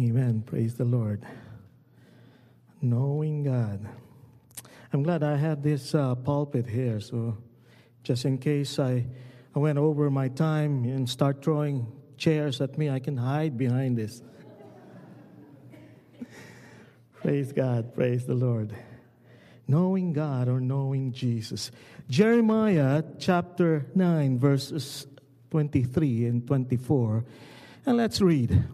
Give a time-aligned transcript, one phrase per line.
[0.00, 0.42] Amen.
[0.46, 1.26] Praise the Lord.
[2.80, 3.86] Knowing God.
[4.94, 7.36] I'm glad I had this uh, pulpit here, so
[8.02, 9.04] just in case I,
[9.54, 11.86] I went over my time and start throwing
[12.16, 14.22] chairs at me, I can hide behind this.
[17.20, 17.94] praise God.
[17.94, 18.74] Praise the Lord.
[19.68, 21.70] Knowing God or knowing Jesus.
[22.08, 25.06] Jeremiah chapter 9, verses
[25.50, 27.22] 23 and 24.
[27.84, 28.64] And let's read.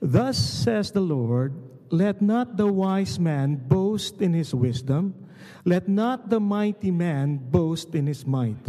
[0.00, 1.54] Thus says the Lord
[1.90, 5.14] Let not the wise man boast in his wisdom,
[5.64, 8.66] let not the mighty man boast in his might,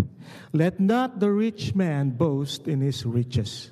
[0.54, 3.72] let not the rich man boast in his riches,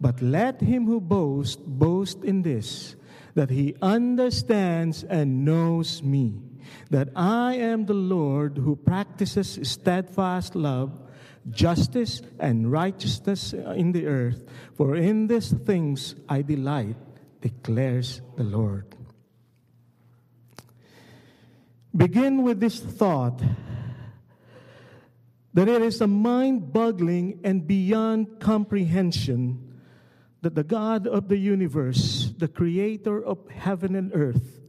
[0.00, 2.96] but let him who boasts boast in this,
[3.34, 6.40] that he understands and knows me,
[6.90, 10.98] that I am the Lord who practices steadfast love
[11.50, 16.96] justice and righteousness in the earth, for in these things I delight,
[17.40, 18.94] declares the Lord.
[21.96, 23.42] Begin with this thought
[25.54, 29.64] that it is a mind boggling and beyond comprehension
[30.42, 34.60] that the God of the universe, the creator of heaven and earth,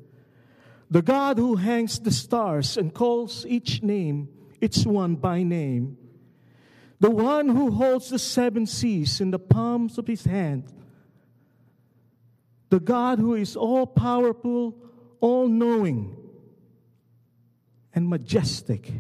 [0.90, 4.30] the God who hangs the stars and calls each name,
[4.62, 5.98] each one by name,
[7.00, 10.66] the one who holds the seven seas in the palms of his hand,
[12.69, 14.75] the God who is all powerful,
[15.20, 16.16] all knowing,
[17.95, 18.92] and majestic,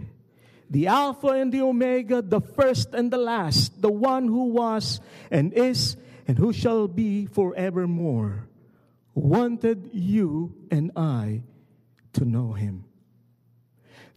[0.69, 5.53] the Alpha and the Omega, the first and the last, the one who was and
[5.53, 8.47] is and who shall be forevermore,
[9.13, 11.41] wanted you and I
[12.13, 12.85] to know him.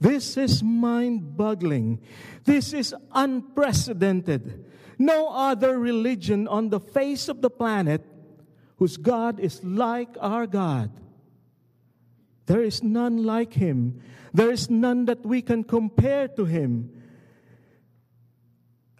[0.03, 2.03] This is mind boggling.
[2.43, 4.67] This is unprecedented.
[4.99, 8.03] No other religion on the face of the planet
[8.79, 10.91] whose God is like our God.
[12.47, 14.03] There is none like him.
[14.35, 16.91] There is none that we can compare to him.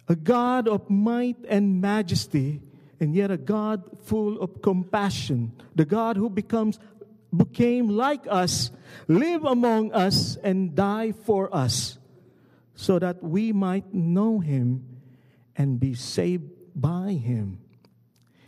[0.07, 2.61] A God of might and majesty,
[3.01, 5.51] and yet a God full of compassion.
[5.75, 6.79] The God who becomes
[7.35, 8.71] became like us,
[9.07, 11.97] live among us, and die for us,
[12.75, 14.85] so that we might know him
[15.55, 17.59] and be saved by him.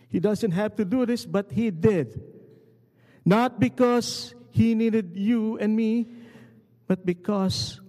[0.09, 2.21] He doesn't have to do this, but he did.
[3.25, 6.07] Not because he needed you and me,
[6.87, 7.81] but because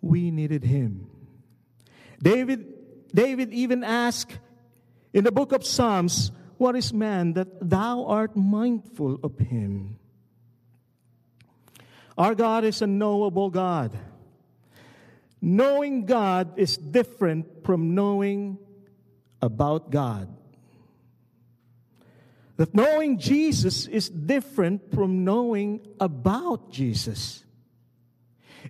[0.00, 1.10] we needed him.
[2.22, 2.66] David,
[3.12, 4.38] David even asked
[5.12, 9.98] in the book of Psalms, What is man that thou art mindful of him?
[12.18, 13.96] Our God is a knowable God.
[15.40, 18.58] Knowing God is different from knowing
[19.40, 20.28] about God.
[22.56, 27.44] That knowing Jesus is different from knowing about Jesus.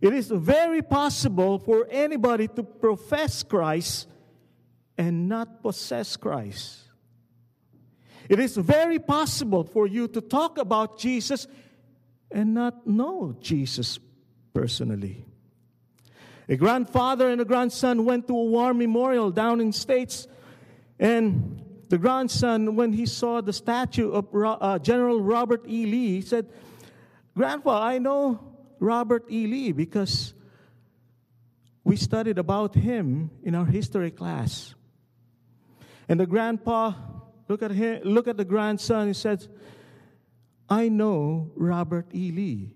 [0.03, 4.09] It is very possible for anybody to profess Christ
[4.99, 6.83] and not possess Christ.
[8.29, 11.47] It is very possible for you to talk about Jesus
[12.31, 13.99] and not know Jesus
[14.53, 15.25] personally.
[16.49, 20.27] A grandfather and a grandson went to a war memorial down in States,
[20.99, 25.87] and the grandson, when he saw the statue of uh, General Robert E.
[25.87, 26.47] Lee, he said,
[27.35, 28.41] Grandpa, I know
[28.79, 29.47] Robert E.
[29.47, 30.35] Lee because
[31.85, 34.75] we studied about him in our history class.
[36.09, 36.93] And the grandpa
[37.49, 39.47] look at him, look at the grandson, he said,
[40.69, 42.31] I know Robert E.
[42.31, 42.75] Lee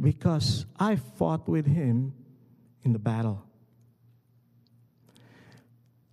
[0.00, 2.14] because I fought with him
[2.82, 3.42] in the battle.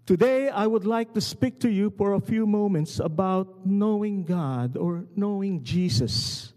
[0.05, 4.75] Today, I would like to speak to you for a few moments about knowing God
[4.75, 6.51] or knowing Jesus.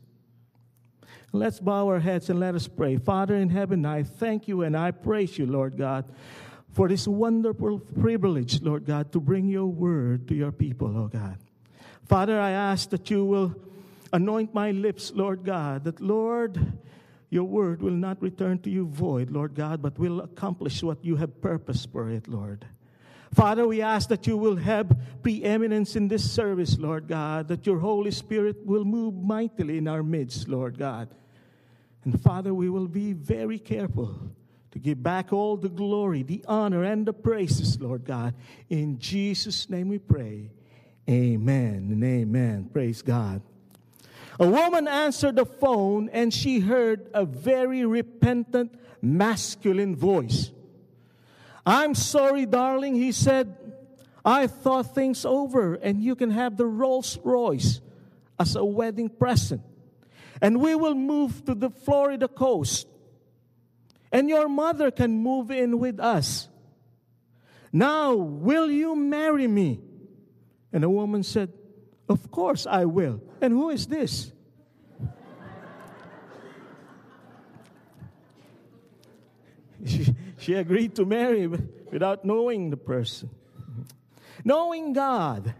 [1.32, 2.96] Let's bow our heads and let us pray.
[2.96, 6.10] Father in heaven, I thank you and I praise you, Lord God,
[6.72, 11.38] for this wonderful privilege, Lord God, to bring your word to your people, oh God.
[12.06, 13.54] Father, I ask that you will
[14.16, 16.58] Anoint my lips, Lord God, that, Lord,
[17.28, 21.16] your word will not return to you void, Lord God, but will accomplish what you
[21.16, 22.64] have purposed for it, Lord.
[23.34, 24.90] Father, we ask that you will have
[25.22, 30.02] preeminence in this service, Lord God, that your Holy Spirit will move mightily in our
[30.02, 31.10] midst, Lord God.
[32.04, 34.18] And Father, we will be very careful
[34.70, 38.32] to give back all the glory, the honor, and the praises, Lord God.
[38.70, 40.48] In Jesus' name we pray.
[41.06, 42.70] Amen and amen.
[42.72, 43.42] Praise God.
[44.38, 50.50] A woman answered the phone and she heard a very repentant masculine voice.
[51.64, 53.56] I'm sorry, darling, he said.
[54.24, 57.80] I thought things over and you can have the Rolls Royce.
[58.38, 59.62] as a wedding present.
[60.42, 62.86] And we will move to the Florida coast.
[64.12, 66.48] And your mother can move in with us.
[67.72, 69.80] Now, will you marry me?
[70.72, 71.52] And the woman said,
[72.08, 73.20] Of course I will.
[73.40, 74.32] And who is this?
[79.84, 83.30] she, she agreed to marry without knowing the person.
[84.44, 85.54] Knowing God.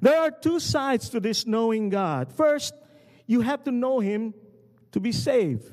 [0.00, 2.32] There are two sides to this knowing God.
[2.32, 2.74] First,
[3.26, 4.34] you have to know Him
[4.92, 5.70] to be saved.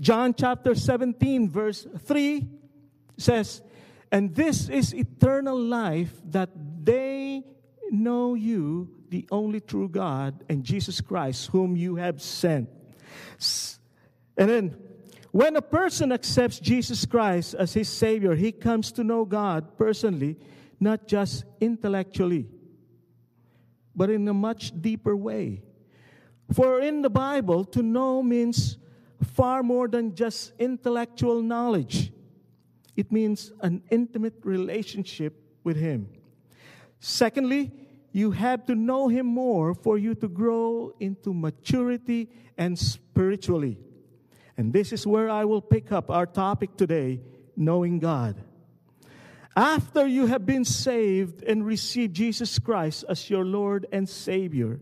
[0.00, 2.48] John chapter 17, verse 3
[3.18, 3.60] says,
[4.10, 6.50] And this is eternal life, that
[6.82, 7.42] they
[7.90, 12.68] know you, the only true God, and Jesus Christ, whom you have sent.
[14.36, 14.76] And then,
[15.32, 20.36] when a person accepts Jesus Christ as his Savior, he comes to know God personally,
[20.78, 22.46] not just intellectually,
[23.94, 25.62] but in a much deeper way.
[26.52, 28.78] For in the Bible, to know means
[29.22, 32.12] far more than just intellectual knowledge,
[32.96, 36.08] it means an intimate relationship with Him.
[36.98, 37.70] Secondly,
[38.12, 42.28] you have to know Him more for you to grow into maturity
[42.58, 43.78] and spiritually.
[44.56, 47.20] And this is where I will pick up our topic today
[47.56, 48.42] knowing God.
[49.56, 54.80] After you have been saved and received Jesus Christ as your Lord and Savior,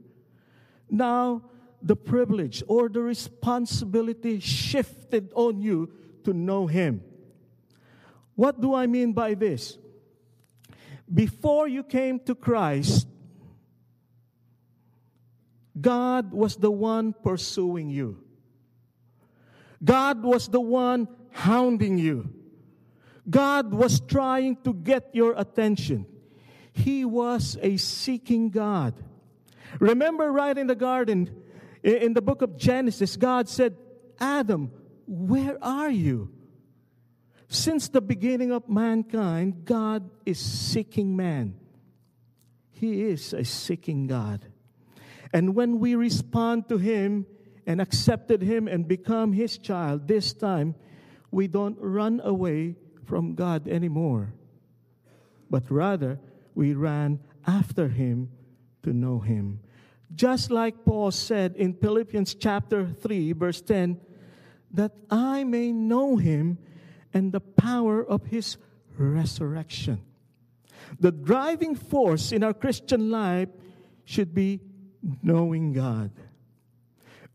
[0.90, 1.42] now
[1.82, 5.90] the privilege or the responsibility shifted on you
[6.24, 7.02] to know Him.
[8.34, 9.78] What do I mean by this?
[11.12, 13.06] Before you came to Christ,
[15.80, 18.22] God was the one pursuing you.
[19.84, 22.32] God was the one hounding you.
[23.28, 26.06] God was trying to get your attention.
[26.72, 28.94] He was a seeking God.
[29.78, 31.30] Remember, right in the garden,
[31.82, 33.76] in the book of Genesis, God said,
[34.18, 34.70] Adam,
[35.06, 36.32] where are you?
[37.48, 41.54] Since the beginning of mankind, God is seeking man.
[42.70, 44.44] He is a seeking God.
[45.32, 47.26] And when we respond to Him
[47.66, 50.74] and accepted Him and become His child, this time
[51.30, 54.32] we don't run away from God anymore,
[55.50, 56.18] but rather
[56.54, 58.30] we ran after Him
[58.82, 59.60] to know Him.
[60.14, 64.00] Just like Paul said in Philippians chapter 3, verse 10,
[64.72, 66.58] that I may know Him
[67.12, 68.56] and the power of His
[68.96, 70.02] resurrection.
[71.00, 73.48] The driving force in our Christian life
[74.04, 74.60] should be
[75.22, 76.10] knowing God.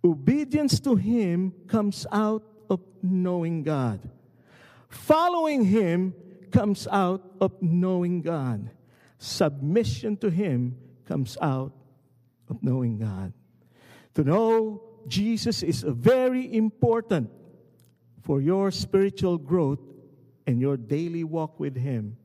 [0.03, 3.99] Obedience to Him comes out of knowing God.
[4.89, 6.13] Following Him
[6.51, 8.69] comes out of knowing God.
[9.17, 11.71] Submission to Him comes out
[12.49, 13.33] of knowing God.
[14.15, 17.29] To know Jesus is very important
[18.21, 19.79] for your spiritual growth
[20.45, 22.17] and your daily walk with Him.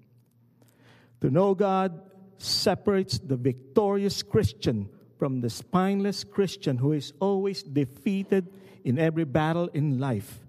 [1.20, 2.00] To know God
[2.38, 4.88] separates the victorious Christian
[5.19, 8.53] from the spineless Christian who is always defeated
[8.85, 10.41] in every battle in life.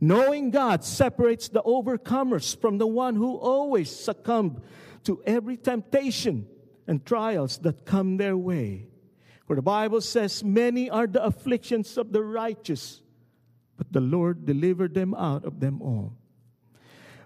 [0.00, 4.60] Knowing God separates the overcomers from the one who always succumbed
[5.04, 6.46] to every temptation
[6.86, 8.86] and trials that come their way.
[9.46, 13.00] For the Bible says, Many are the afflictions of the righteous,
[13.76, 16.12] but the Lord delivered them out of them all.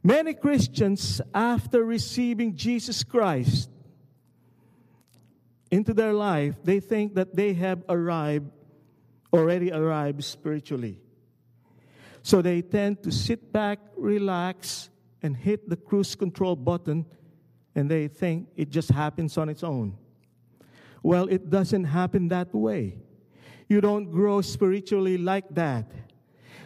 [0.05, 3.71] Many Christians, after receiving Jesus Christ
[5.73, 8.51] into their life, they think that they have arrived,
[9.33, 11.01] already arrived spiritually.
[12.23, 14.91] So they tend to sit back, relax,
[15.23, 17.07] and hit the cruise control button,
[17.75, 19.97] and they think it just happens on its own.
[21.03, 22.99] Well, it doesn't happen that way.
[23.67, 25.91] You don't grow spiritually like that.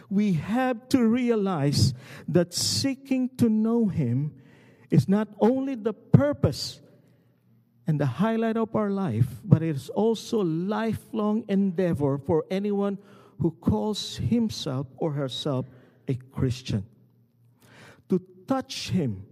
[0.09, 1.93] We have to realize
[2.27, 4.33] that seeking to know Him
[4.89, 6.81] is not only the purpose
[7.87, 12.97] and the highlight of our life, but it is also lifelong endeavor for anyone
[13.39, 15.65] who calls himself or herself
[16.07, 16.85] a Christian.
[18.09, 19.25] To touch Him,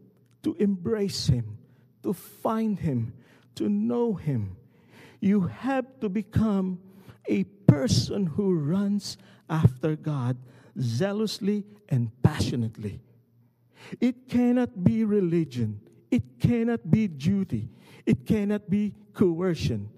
[0.44, 1.58] to embrace Him,
[2.04, 3.14] to find Him,
[3.56, 4.58] to know Him,
[5.20, 6.80] you have to become
[7.28, 9.18] a person who runs
[9.50, 10.38] after God
[10.80, 13.02] zealously and passionately.
[14.00, 15.80] It cannot be religion,
[16.12, 17.70] it cannot be duty,
[18.06, 19.90] it cannot be coercion,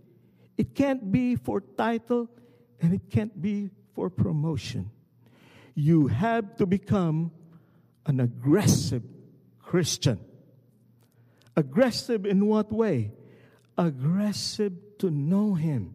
[0.57, 2.29] it can't be for title,
[2.81, 4.91] and it can't be for promotion.
[5.75, 7.31] You have to become
[8.05, 9.03] an aggressive
[9.59, 10.19] Christian.
[11.55, 13.11] Aggressive in what way?
[13.77, 15.93] Aggressive to know Him.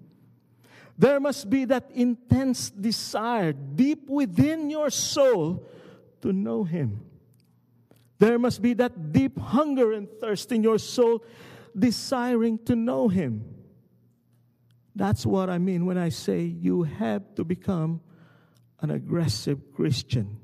[0.99, 5.67] There must be that intense desire deep within your soul
[6.21, 7.01] to know Him.
[8.19, 11.25] There must be that deep hunger and thirst in your soul
[11.79, 13.45] desiring to know Him.
[14.95, 18.01] That's what I mean when I say you have to become
[18.81, 20.39] an aggressive Christian.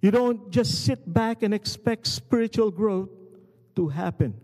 [0.00, 3.10] You don't just sit back and expect spiritual growth
[3.76, 4.34] to happen.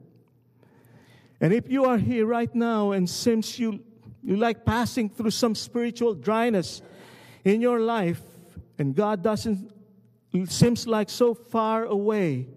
[1.41, 3.81] And if you are here right now and seems you
[4.23, 6.83] you like passing through some spiritual dryness
[7.45, 8.21] in your life
[8.79, 9.71] and God doesn't
[10.47, 12.49] seems like so far away,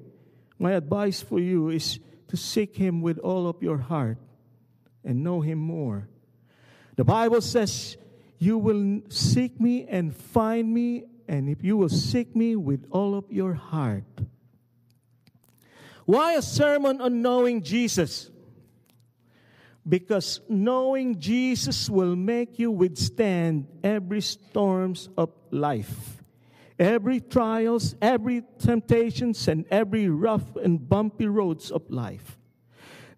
[0.59, 1.99] my advice for you is
[2.31, 4.17] to seek him with all of your heart
[5.03, 6.07] and know him more.
[6.95, 7.97] The Bible says,
[8.39, 13.15] You will seek me and find me, and if you will seek me with all
[13.15, 14.05] of your heart.
[16.05, 18.31] Why a sermon on knowing Jesus?
[19.85, 26.20] Because knowing Jesus will make you withstand every storms of life.
[26.81, 32.39] Every trials, every temptations, and every rough and bumpy roads of life.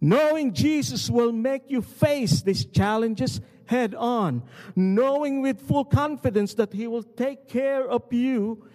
[0.01, 4.43] Knowing Jesus will make you face these challenges head on,
[4.75, 8.67] knowing with full confidence that He will take care of you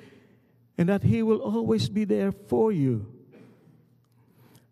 [0.78, 3.12] and that He will always be there for you.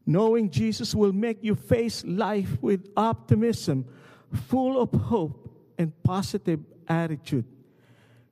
[0.07, 3.85] Knowing Jesus will make you face life with optimism,
[4.33, 7.45] full of hope and positive attitude.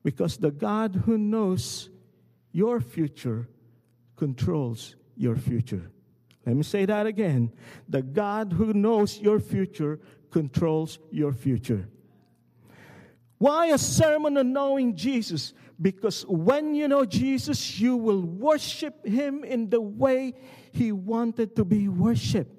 [0.05, 1.89] Because the God who knows
[2.51, 3.49] your future
[4.15, 5.89] controls your future.
[6.45, 7.51] Let me say that again.
[7.89, 11.89] The God who knows your future controls your future.
[13.39, 15.53] Why a sermon on knowing Jesus?
[15.81, 20.35] Because when you know Jesus, you will worship Him in the way
[20.71, 22.51] He wanted to be worshiped.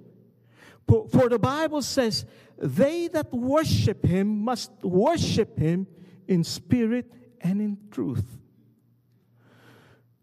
[0.88, 2.26] For the Bible says,
[2.59, 5.87] they that worship Him must worship Him
[6.26, 7.12] in spirit
[7.47, 8.25] and in truth.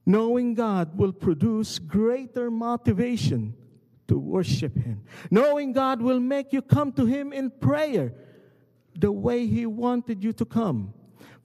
[0.05, 3.55] Knowing God will produce greater motivation
[4.07, 5.03] to worship Him.
[5.31, 8.13] Knowing God will make you come to Him in prayer
[8.95, 10.93] the way He wanted you to come.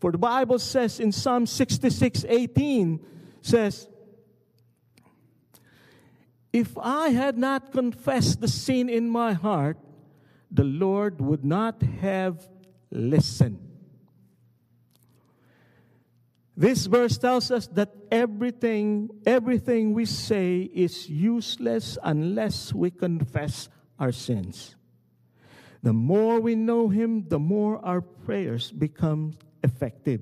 [0.00, 3.00] For the Bible says in Psalm 66 18,
[3.42, 3.88] says,
[6.52, 9.78] If I had not confessed the sin in my heart,
[10.50, 12.48] the Lord would not have
[12.90, 13.67] listened.
[16.58, 24.10] This verse tells us that everything, everything we say is useless unless we confess our
[24.10, 24.74] sins.
[25.84, 30.20] The more we know Him, the more our prayers become effective.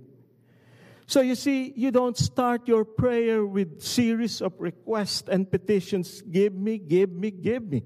[1.06, 6.52] So you see, you don't start your prayer with series of requests and petitions, give
[6.52, 7.82] me, give me, give me.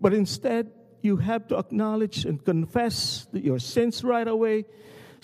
[0.00, 4.64] But instead, you have to acknowledge and confess your sins right away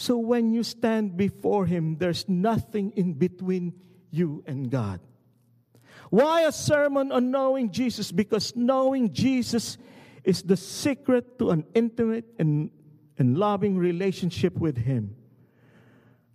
[0.00, 3.75] so when you stand before Him, there's nothing in between
[4.11, 4.99] you and God.
[6.09, 8.11] Why a sermon on knowing Jesus?
[8.11, 9.76] Because knowing Jesus
[10.25, 12.71] is the secret to an intimate and,
[13.19, 15.16] and loving relationship with Him.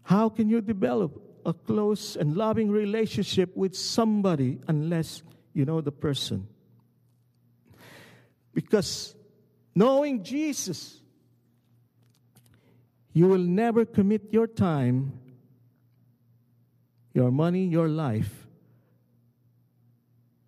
[0.04, 5.24] How can you develop a close and loving relationship with somebody unless
[5.56, 6.48] you know the person?
[8.54, 9.16] Because
[9.74, 11.02] knowing Jesus
[13.16, 15.18] you will never commit your time,
[17.14, 18.46] your money, your life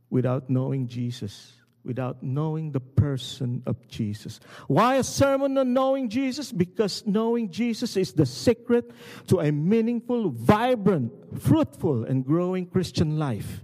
[0.10, 1.54] without knowing Jesus,
[1.86, 4.42] without knowing the person of Jesus.
[4.68, 6.52] Why a sermon on knowing Jesus?
[6.52, 8.92] Because knowing Jesus is the secret
[9.28, 13.64] to a meaningful, vibrant, fruitful, and growing Christian life.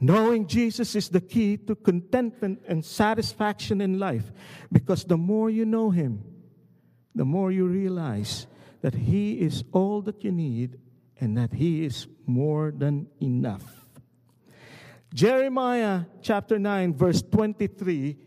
[0.00, 4.32] Knowing Jesus is the key to contentment and satisfaction in life
[4.72, 6.24] because the more you know Him,
[7.16, 8.46] the more you realize
[8.82, 10.78] that He is all that you need
[11.18, 13.64] and that He is more than enough.
[15.14, 18.18] Jeremiah chapter 9, verse 23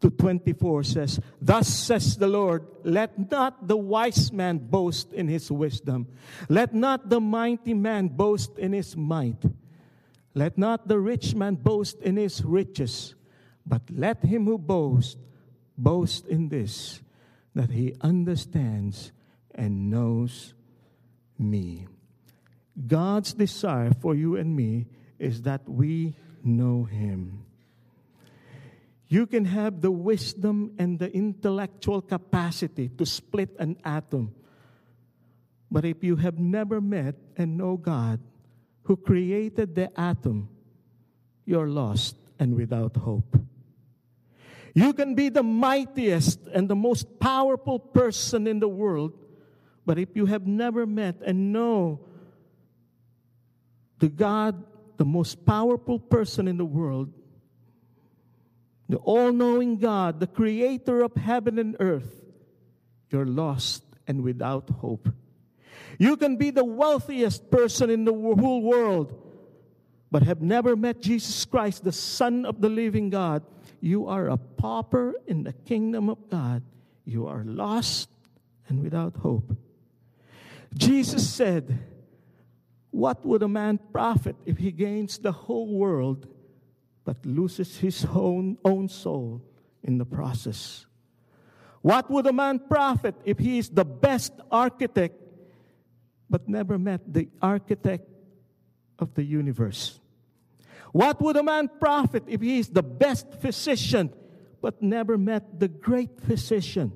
[0.00, 5.50] to 24 says, Thus says the Lord, let not the wise man boast in his
[5.50, 6.06] wisdom,
[6.48, 9.42] let not the mighty man boast in his might,
[10.34, 13.16] let not the rich man boast in his riches,
[13.66, 15.16] but let him who boasts
[15.76, 17.00] boast in this
[17.54, 19.12] that He understands
[19.54, 20.54] and knows
[21.38, 21.86] me.
[22.86, 24.86] God's desire for you and me
[25.18, 27.44] is that we know Him.
[29.08, 34.34] You can have the wisdom and the intellectual capacity to split an atom.
[35.70, 38.20] But if you have never met and know God,
[38.84, 40.48] who created the atom,
[41.44, 43.36] you're lost and without hope.
[44.74, 49.12] You can be the mightiest and the most powerful person in the world,
[49.84, 52.00] but if you have never met and know
[53.98, 54.64] the God,
[54.96, 57.12] the most powerful person in the world,
[58.88, 62.22] the all knowing God, the creator of heaven and earth,
[63.10, 65.08] you're lost and without hope.
[65.98, 69.14] You can be the wealthiest person in the whole world,
[70.10, 73.42] but have never met Jesus Christ, the Son of the living God.
[73.82, 76.62] You are a pauper in the kingdom of God.
[77.04, 78.08] You are lost
[78.68, 79.56] and without hope.
[80.72, 81.80] Jesus said,
[82.92, 86.28] What would a man profit if he gains the whole world
[87.04, 89.42] but loses his own, own soul
[89.82, 90.86] in the process?
[91.80, 95.20] What would a man profit if he is the best architect
[96.30, 98.08] but never met the architect
[99.00, 99.98] of the universe?
[100.92, 104.12] What would a man profit if he is the best physician
[104.60, 106.92] but never met the great physician?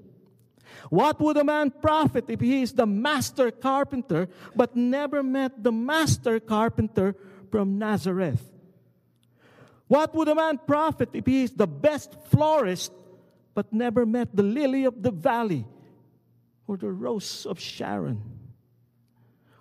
[0.90, 5.72] What would a man profit if he is the master carpenter but never met the
[5.72, 7.16] master carpenter
[7.50, 8.42] from Nazareth?
[9.88, 12.92] What would a man profit if he is the best florist
[13.54, 15.64] but never met the lily of the valley
[16.66, 18.20] or the rose of Sharon?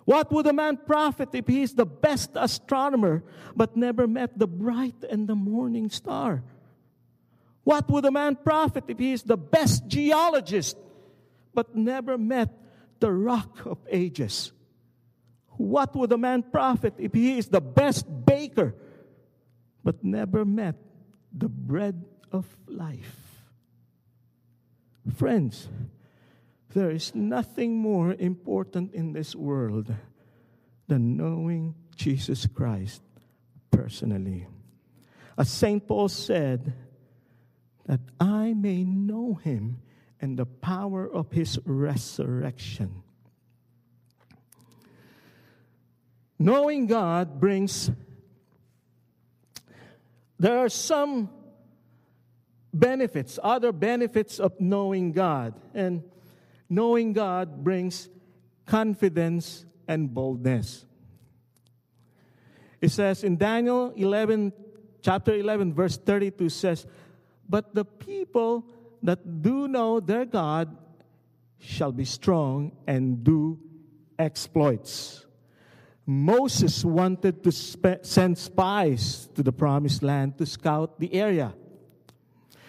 [0.06, 3.22] What would a man profit if he is the best astronomer
[3.54, 6.42] but never met the bright and the morning star?
[7.64, 10.78] What would a man profit if he is the best geologist
[11.52, 12.48] but never met
[13.00, 14.52] the rock of ages?
[15.58, 18.74] What would a man profit if he is the best baker
[19.86, 20.74] but never met
[21.32, 23.44] the bread of life.
[25.14, 25.68] Friends,
[26.76, 29.94] there is nothing more important in this world
[30.88, 33.00] than knowing Jesus Christ
[33.70, 34.46] personally.
[35.38, 35.86] As St.
[35.86, 36.74] Paul said,
[37.86, 39.80] that I may know him
[40.20, 43.02] and the power of his resurrection.
[46.38, 47.90] Knowing God brings
[50.38, 51.30] there are some
[52.74, 55.54] benefits, other benefits of knowing God.
[55.72, 56.02] And
[56.68, 58.08] knowing God brings
[58.64, 60.84] confidence and boldness.
[62.80, 64.52] It says in Daniel 11,
[65.02, 66.86] chapter 11, verse 32 says,
[67.48, 68.66] But the people
[69.02, 70.76] that do know their God
[71.58, 73.58] shall be strong and do
[74.18, 75.24] exploits.
[76.04, 81.54] Moses wanted to spe- send spies to the promised land to scout the area.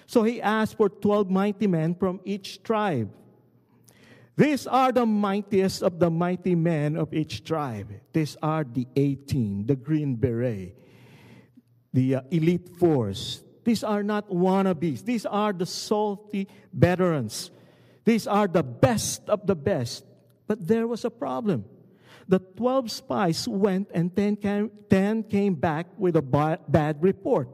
[0.08, 3.12] So he asked for 12 mighty men from each tribe.
[4.38, 7.90] These are the mightiest of the mighty men of each tribe.
[8.14, 10.78] These are the 18, the Green Beret,
[11.92, 13.42] the uh, elite force.
[13.64, 15.04] These are not wannabes.
[15.04, 17.50] These are the salty veterans.
[18.06, 20.06] These are the best of the best.
[20.46, 21.66] But there was a problem.
[22.28, 27.50] The 12 spies went and 10 came, 10 came back with a bad report.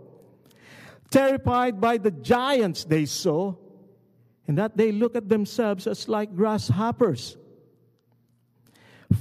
[1.10, 3.56] Terrified by the giants they saw,
[4.48, 7.38] and that they look at themselves as like grasshoppers.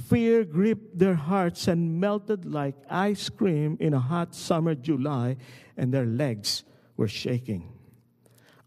[0.07, 5.37] Fear gripped their hearts and melted like ice cream in a hot summer July,
[5.77, 6.63] and their legs
[6.97, 7.71] were shaking.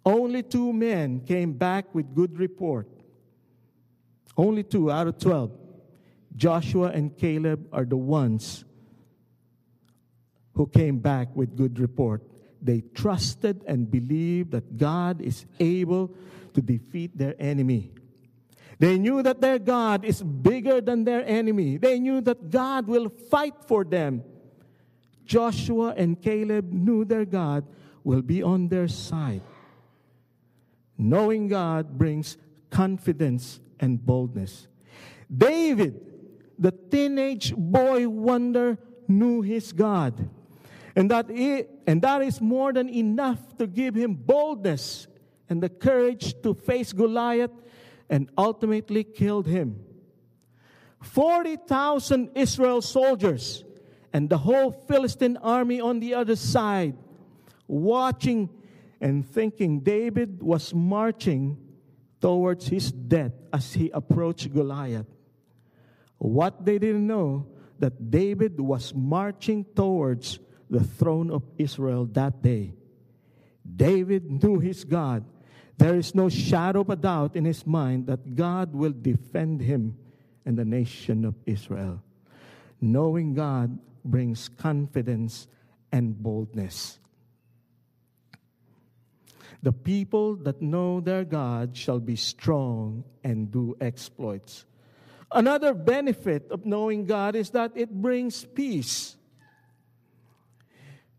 [0.05, 2.89] Only two men came back with good report.
[4.37, 5.51] Only two out of 12.
[6.37, 8.65] Joshua and Caleb are the ones
[10.55, 12.23] who came back with good report.
[12.63, 16.15] They trusted and believed that God is able
[16.57, 17.93] to defeat their enemy.
[18.79, 21.77] They knew that their God is bigger than their enemy.
[21.77, 24.25] They knew that God will fight for them.
[25.25, 27.65] Joshua and Caleb knew their God
[28.05, 29.43] will be on their side.
[30.99, 32.37] Knowing God brings
[32.71, 34.67] confidence and boldness.
[35.31, 36.07] David
[36.59, 40.29] the teenage boy wonder knew his God.
[40.95, 45.07] And that, it, and that is more than enough to give him boldness
[45.49, 47.51] and the courage to face Goliath
[48.09, 49.81] and ultimately killed him.
[51.03, 53.65] 40,000 Israel soldiers
[54.13, 56.97] and the whole Philistine army on the other side,
[57.69, 58.49] watching
[59.01, 61.59] and thinking David was marching
[62.21, 65.07] towards his death as he approached Goliath.
[66.19, 67.47] What they didn't know
[67.79, 70.39] that David was marching towards
[70.71, 72.73] the throne of Israel that day.
[73.77, 75.25] David knew his God.
[75.79, 79.97] There is no shadow of a doubt in his mind that God will defend him
[80.45, 82.03] and the nation of Israel.
[82.81, 85.49] Knowing God brings confidence
[85.93, 86.99] and boldness.
[89.63, 94.65] The people that know their God shall be strong and do exploits.
[95.33, 99.17] Another benefit of knowing God is that it brings peace.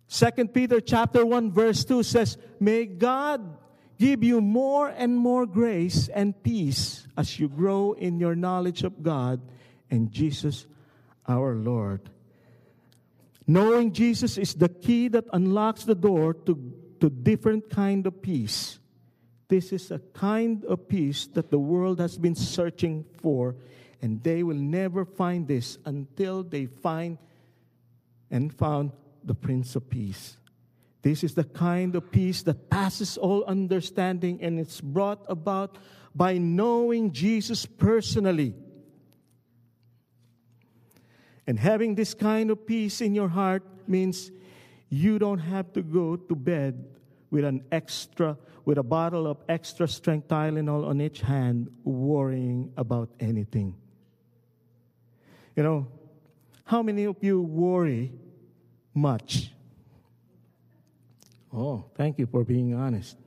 [0.09, 3.57] 2 Peter chapter 1 verse 2 says, "May God
[3.97, 9.01] give you more and more grace and peace as you grow in your knowledge of
[9.03, 9.41] God
[9.89, 10.67] and Jesus
[11.27, 12.09] our Lord."
[13.47, 18.79] Knowing Jesus is the key that unlocks the door to, to different kind of peace.
[19.47, 23.55] This is a kind of peace that the world has been searching for,
[24.01, 27.17] and they will never find this until they find
[28.29, 28.91] and found
[29.23, 30.35] the Prince of Peace.
[31.07, 35.77] This is the kind of peace that passes all understanding, and it's brought about
[36.13, 38.53] by knowing Jesus personally.
[41.47, 44.31] And having this kind of peace in your heart means
[44.89, 46.85] you don't have to go to bed
[47.31, 53.11] with an extra, with a bottle of extra strength Tylenol on each hand, worrying about
[53.21, 53.77] anything.
[55.55, 55.87] You know,
[56.65, 58.11] how many of you worry
[58.93, 59.53] much?
[61.57, 63.17] Oh, thank you for being honest.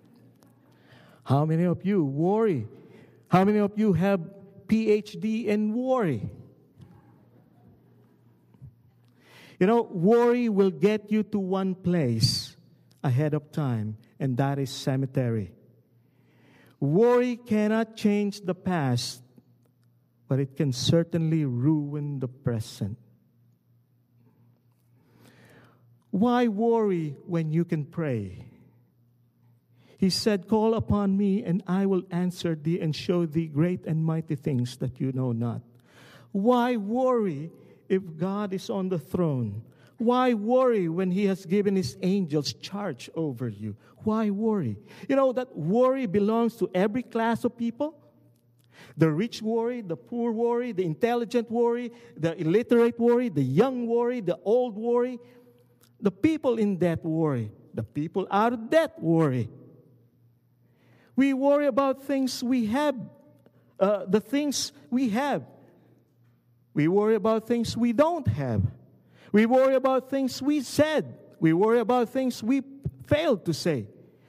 [1.25, 2.69] How many of you worry?
[3.27, 4.21] How many of you have
[4.69, 6.31] PhD in worry?
[9.59, 12.57] You know, worry will get you to one place
[13.03, 15.51] ahead of time, and that is cemetery.
[16.79, 19.23] Worry cannot change the past,
[20.29, 22.97] but it can certainly ruin the present.
[26.11, 28.47] Why worry when you can pray?
[29.99, 34.05] He said, Call upon me, and I will answer thee and show thee great and
[34.05, 35.61] mighty things that you know not.
[36.33, 37.51] Why worry
[37.89, 39.63] if God is on the throne?
[39.99, 43.77] Why worry when He has given His angels charge over you?
[43.99, 44.79] Why worry?
[45.09, 47.95] You know that worry belongs to every class of people.
[48.97, 54.21] The rich worry, the poor worry, the intelligent worry, the illiterate worry, the young worry,
[54.21, 55.19] the old worry.
[56.01, 57.51] The people in debt worry.
[57.75, 59.49] The people out of debt worry.
[61.17, 62.97] We worry about things we have,
[63.79, 65.45] uh, the things we have.
[66.73, 68.63] We worry about things we don't have.
[69.33, 71.19] We worry about things we said.
[71.39, 72.63] We worry about things we
[73.07, 73.87] failed to say.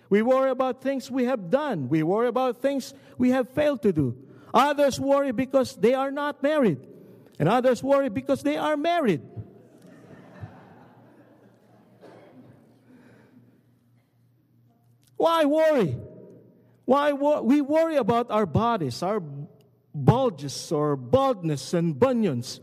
[0.10, 1.88] We worry about things we have done.
[1.88, 4.17] We worry about things we have failed to do.
[4.53, 6.86] Others worry because they are not married.
[7.39, 9.21] And others worry because they are married.
[15.21, 15.95] Why worry?
[16.86, 19.21] Why wor- we worry about our bodies, our
[19.93, 22.60] bulges or baldness and bunions.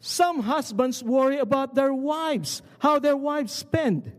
[0.00, 4.10] Some husbands worry about their wives, how their wives spend.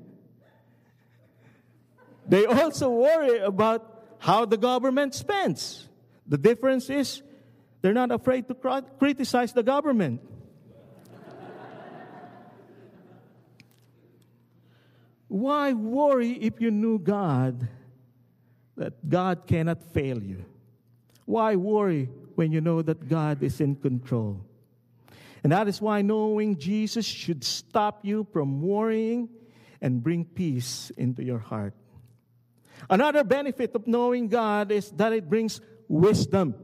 [2.25, 3.83] They also worry about
[4.19, 5.89] how the government spends.
[6.25, 7.21] The difference is
[7.81, 8.55] they're not afraid to
[8.97, 10.21] criticize the government.
[15.27, 17.67] Why worry if you knew God
[18.77, 20.45] that God cannot fail you?
[21.25, 24.41] Why worry when you know that God is in control?
[25.43, 29.29] And that is why knowing Jesus should stop you from worrying
[29.81, 31.73] and bring peace into your heart.
[32.89, 36.55] Another benefit of knowing God is that it brings wisdom.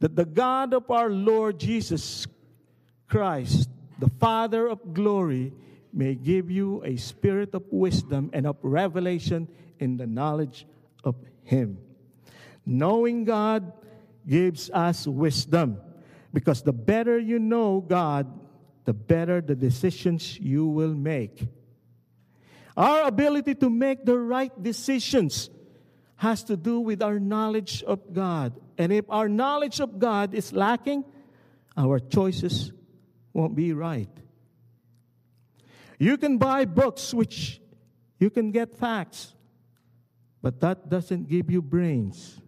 [0.00, 2.26] That the God of our Lord Jesus
[3.08, 5.52] Christ, the Father of glory,
[5.94, 10.66] may give you a spirit of wisdom and of revelation in the knowledge
[11.04, 11.78] of Him.
[12.66, 13.72] Knowing God
[14.26, 15.78] gives us wisdom
[16.32, 18.26] because the better you know God,
[18.84, 21.46] the better the decisions you will make.
[22.76, 25.48] Our ability to make the right decisions
[26.16, 28.58] has to do with our knowledge of God.
[28.78, 31.04] And if our knowledge of God is lacking,
[31.76, 32.72] our choices
[33.32, 34.08] won't be right.
[35.98, 37.60] You can buy books which
[38.18, 39.34] you can get facts,
[40.42, 42.40] but that doesn't give you brains.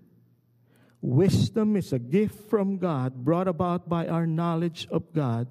[1.00, 5.46] Wisdom is a gift from God brought about by our knowledge of God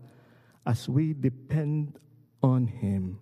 [0.65, 1.99] as we depend
[2.41, 3.19] on Him.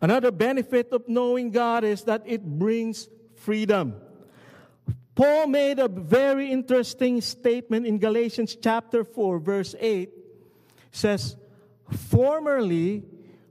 [0.00, 3.94] Another benefit of knowing God is that it brings freedom.
[5.14, 10.10] Paul made a very interesting statement in Galatians chapter 4 verse 8
[10.96, 11.36] says
[12.08, 13.04] formerly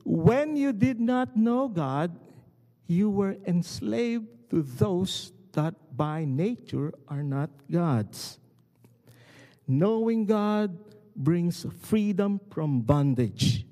[0.03, 2.11] when you did not know God
[2.87, 8.37] you were enslaved to those that by nature are not God's.
[9.67, 10.77] Knowing God
[11.15, 13.65] brings freedom from bondage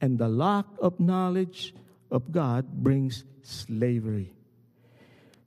[0.00, 1.74] and the lack of knowledge
[2.10, 4.34] of God brings slavery.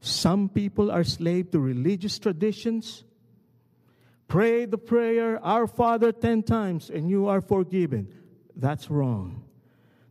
[0.02, 3.04] Some people are slave to religious traditions.
[4.34, 8.12] Pray the prayer, Our Father, 10 times, and you are forgiven.
[8.56, 9.44] That's wrong.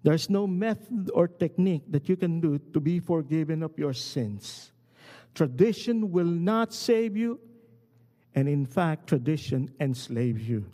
[0.05, 4.71] There's no method or technique that you can do to be forgiven of your sins.
[5.35, 7.41] Tradition will not save you,
[8.33, 10.67] and in fact, tradition enslaves you.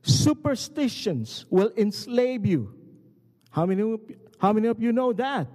[0.00, 2.72] Superstitions will enslave you.
[3.50, 3.98] How many,
[4.38, 5.48] how many of you know that?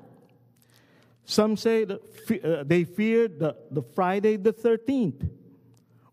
[1.25, 2.01] Some say that
[2.43, 5.27] uh, they fear the, the Friday the 13th.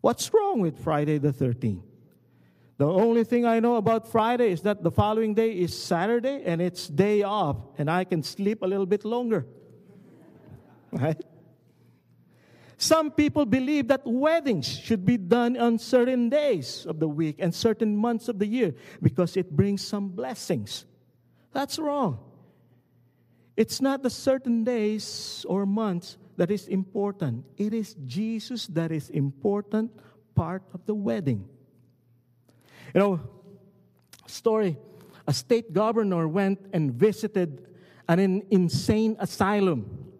[0.05, 1.81] What's wrong with Friday the 13th?
[2.77, 6.61] The only thing I know about Friday is that the following day is Saturday and
[6.61, 9.47] it's day off and I can sleep a little bit longer.
[10.91, 11.19] Right?
[12.77, 17.51] Some people believe that weddings should be done on certain days of the week and
[17.51, 20.85] certain months of the year because it brings some blessings.
[21.51, 22.19] That's wrong.
[23.57, 27.45] It's not the certain days or months that is important.
[27.57, 29.91] It is Jesus that is important
[30.35, 31.47] part of the wedding.
[32.93, 33.19] You know,
[34.27, 34.77] story
[35.27, 37.67] a state governor went and visited
[38.07, 40.13] an insane asylum.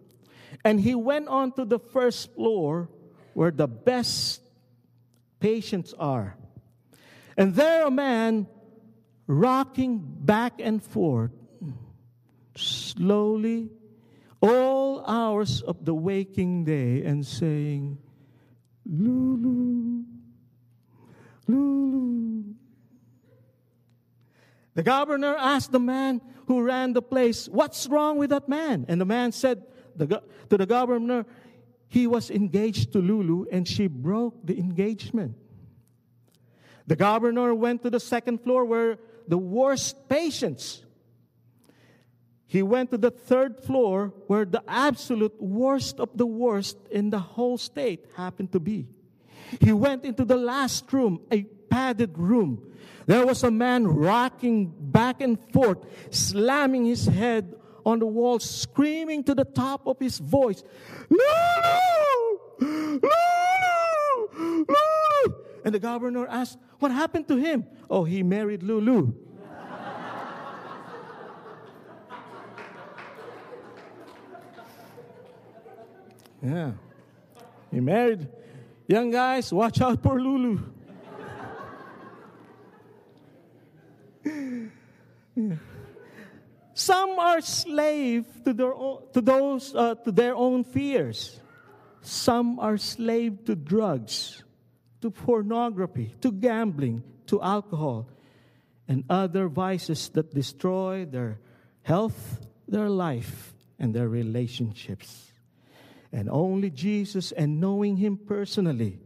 [0.64, 2.88] And he went on to the first floor
[3.34, 4.42] where the best
[5.38, 6.36] patients are.
[7.36, 8.48] And there a man
[9.26, 11.30] rocking back and forth
[12.56, 13.70] slowly
[14.46, 17.98] all hours of the waking day and saying,
[18.84, 20.04] Lulu,
[21.46, 22.44] Lulu.
[24.74, 28.84] The governor asked the man who ran the place, What's wrong with that man?
[28.88, 29.62] And the man said
[29.98, 31.24] to the governor,
[31.88, 35.34] He was engaged to Lulu and she broke the engagement.
[36.86, 40.85] The governor went to the second floor where the worst patients
[42.46, 47.18] he went to the third floor where the absolute worst of the worst in the
[47.18, 48.86] whole state happened to be.
[49.60, 52.62] He went into the last room, a padded room.
[53.06, 55.78] There was a man rocking back and forth,
[56.10, 57.54] slamming his head
[57.84, 60.62] on the wall, screaming to the top of his voice,
[61.08, 62.38] Lulu!
[62.60, 63.08] Lulu!
[64.38, 65.34] Lulu!
[65.64, 67.66] And the governor asked, What happened to him?
[67.90, 69.12] Oh, he married Lulu.
[76.42, 76.72] Yeah.
[77.72, 78.28] You married?
[78.86, 80.60] Young guys, watch out for Lulu.
[86.74, 91.40] Some are slave to their own, to those uh, to their own fears.
[92.02, 94.44] Some are slave to drugs,
[95.00, 98.08] to pornography, to gambling, to alcohol,
[98.86, 101.40] and other vices that destroy their
[101.82, 105.32] health, their life, and their relationships.
[106.12, 108.98] And only Jesus and knowing Him personally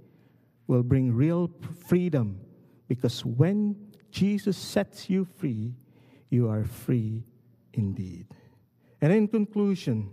[0.67, 1.51] will bring real
[1.87, 2.41] freedom
[2.89, 3.77] because when
[4.11, 5.75] Jesus sets you free,
[6.29, 7.25] you are free
[7.73, 8.27] indeed.
[9.01, 10.11] And in conclusion,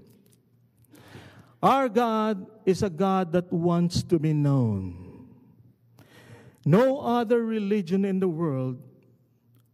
[1.61, 5.27] our God is a God that wants to be known.
[6.65, 8.81] No other religion in the world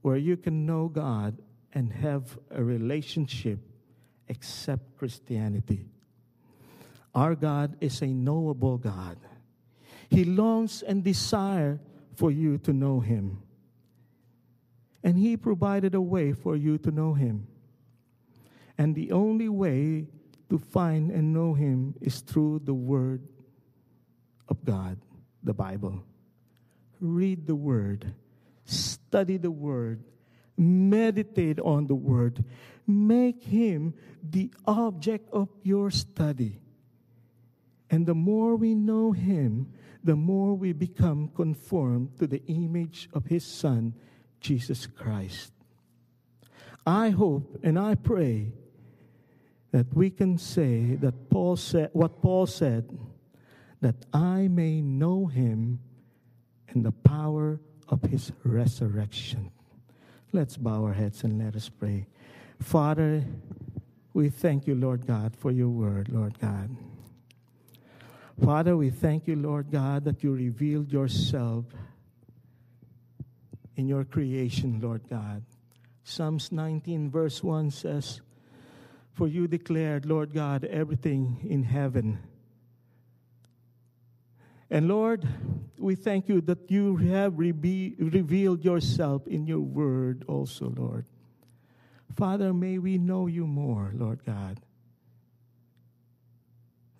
[0.01, 1.37] where you can know God
[1.73, 3.59] and have a relationship
[4.27, 5.85] except Christianity.
[7.13, 9.17] Our God is a knowable God.
[10.09, 11.79] He longs and desires
[12.15, 13.41] for you to know Him.
[15.03, 17.47] And He provided a way for you to know Him.
[18.77, 20.07] And the only way
[20.49, 23.27] to find and know Him is through the Word
[24.47, 24.97] of God,
[25.43, 26.03] the Bible.
[26.99, 28.13] Read the Word,
[28.65, 30.03] study the Word,
[30.57, 32.43] meditate on the Word,
[32.87, 36.59] make Him the object of your study.
[37.93, 39.71] And the more we know Him,
[40.03, 43.93] the more we become conformed to the image of His Son,
[44.41, 45.53] Jesus Christ.
[46.87, 48.51] I hope and I pray
[49.73, 52.97] that we can say that Paul said what Paul said
[53.81, 55.79] that I may know him
[56.69, 59.51] and the power of his resurrection.
[60.31, 62.07] Let's bow our heads and let us pray.
[62.59, 63.23] Father,
[64.15, 66.75] we thank you, Lord God, for your word, Lord God.
[68.41, 71.65] Father, we thank you, Lord God, that you revealed yourself
[73.75, 75.43] in your creation, Lord God.
[76.03, 78.21] Psalms 19, verse 1 says,
[79.13, 82.19] For you declared, Lord God, everything in heaven.
[84.69, 85.27] And Lord,
[85.77, 91.05] we thank you that you have rebe- revealed yourself in your word also, Lord.
[92.15, 94.59] Father, may we know you more, Lord God.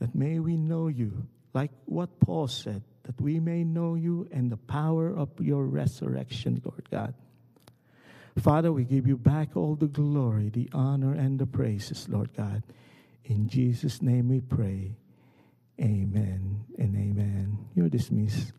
[0.04, 4.52] That may we know you, like what Paul said, that we may know you and
[4.52, 7.14] the power of your resurrection, Lord God.
[8.38, 12.64] Father, we give you back all the glory, the honor, and the praises, Lord God.
[13.24, 14.98] In Jesus' name we pray.
[15.80, 17.58] Amen and amen.
[17.74, 18.52] You're dismissed.